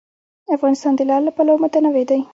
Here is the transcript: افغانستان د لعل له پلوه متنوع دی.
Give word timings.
افغانستان 0.55 0.93
د 0.95 1.01
لعل 1.09 1.23
له 1.25 1.31
پلوه 1.37 1.61
متنوع 1.63 2.03
دی. 2.09 2.19